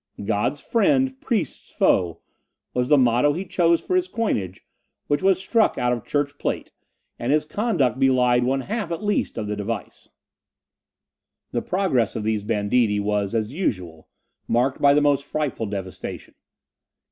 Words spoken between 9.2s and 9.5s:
of